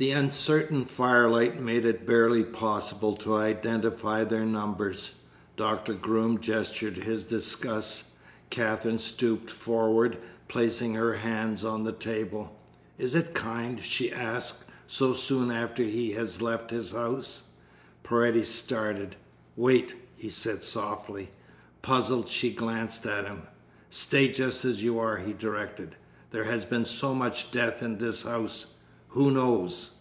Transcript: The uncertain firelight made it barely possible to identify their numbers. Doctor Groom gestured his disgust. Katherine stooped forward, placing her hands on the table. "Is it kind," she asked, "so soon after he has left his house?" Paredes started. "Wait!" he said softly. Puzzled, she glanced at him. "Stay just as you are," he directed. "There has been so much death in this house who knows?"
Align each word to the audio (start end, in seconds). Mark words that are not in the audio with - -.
The 0.00 0.12
uncertain 0.12 0.84
firelight 0.84 1.60
made 1.60 1.84
it 1.84 2.06
barely 2.06 2.44
possible 2.44 3.16
to 3.16 3.34
identify 3.34 4.22
their 4.22 4.44
numbers. 4.46 5.22
Doctor 5.56 5.92
Groom 5.92 6.38
gestured 6.40 6.98
his 6.98 7.24
disgust. 7.24 8.04
Katherine 8.48 8.98
stooped 8.98 9.50
forward, 9.50 10.18
placing 10.46 10.94
her 10.94 11.14
hands 11.14 11.64
on 11.64 11.82
the 11.82 11.90
table. 11.90 12.56
"Is 12.96 13.16
it 13.16 13.34
kind," 13.34 13.82
she 13.82 14.12
asked, 14.12 14.62
"so 14.86 15.12
soon 15.12 15.50
after 15.50 15.82
he 15.82 16.12
has 16.12 16.40
left 16.40 16.70
his 16.70 16.92
house?" 16.92 17.48
Paredes 18.04 18.46
started. 18.46 19.16
"Wait!" 19.56 19.96
he 20.14 20.28
said 20.28 20.62
softly. 20.62 21.32
Puzzled, 21.82 22.28
she 22.28 22.50
glanced 22.52 23.04
at 23.04 23.26
him. 23.26 23.48
"Stay 23.90 24.28
just 24.28 24.64
as 24.64 24.80
you 24.80 25.00
are," 25.00 25.16
he 25.16 25.32
directed. 25.32 25.96
"There 26.30 26.44
has 26.44 26.64
been 26.64 26.84
so 26.84 27.16
much 27.16 27.50
death 27.50 27.82
in 27.82 27.98
this 27.98 28.22
house 28.22 28.74
who 29.12 29.30
knows?" 29.30 29.92